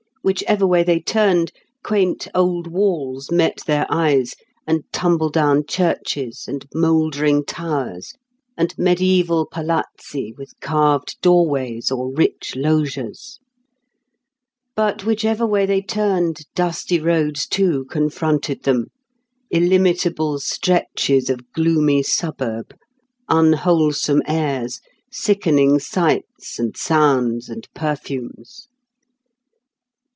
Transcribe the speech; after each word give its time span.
Whichever 0.23 0.67
way 0.67 0.83
they 0.83 0.99
turned, 0.99 1.51
quaint 1.83 2.27
old 2.35 2.67
walls 2.67 3.31
met 3.31 3.61
their 3.65 3.87
eyes, 3.89 4.35
and 4.67 4.83
tumble 4.93 5.31
down 5.31 5.65
churches, 5.65 6.47
and 6.47 6.67
mouldering 6.75 7.43
towers, 7.43 8.13
and 8.55 8.75
mediæval 8.75 9.49
palazzi 9.49 10.31
with 10.37 10.53
carved 10.59 11.19
doorways 11.21 11.89
or 11.89 12.13
rich 12.13 12.53
loggias. 12.55 13.39
But 14.75 15.03
whichever 15.07 15.43
way 15.47 15.65
they 15.65 15.81
turned, 15.81 16.41
dusty 16.53 16.99
roads 16.99 17.47
too 17.47 17.85
confronted 17.85 18.61
them, 18.61 18.91
illimitable 19.49 20.37
stretches 20.37 21.31
of 21.31 21.51
gloomy 21.51 22.03
suburb, 22.03 22.75
unwholesome 23.27 24.21
airs, 24.27 24.81
sickening 25.11 25.79
sights 25.79 26.59
and 26.59 26.77
sounds 26.77 27.49
and 27.49 27.67
perfumes. 27.73 28.67